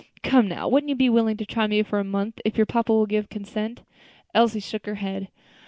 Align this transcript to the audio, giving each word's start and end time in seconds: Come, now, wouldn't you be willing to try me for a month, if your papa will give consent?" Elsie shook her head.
Come, 0.23 0.47
now, 0.47 0.67
wouldn't 0.67 0.89
you 0.89 0.95
be 0.95 1.11
willing 1.11 1.37
to 1.37 1.45
try 1.45 1.67
me 1.67 1.83
for 1.83 1.99
a 1.99 2.03
month, 2.03 2.39
if 2.43 2.57
your 2.57 2.65
papa 2.65 2.91
will 2.91 3.05
give 3.05 3.29
consent?" 3.29 3.83
Elsie 4.33 4.59
shook 4.59 4.87
her 4.87 4.95
head. 4.95 5.27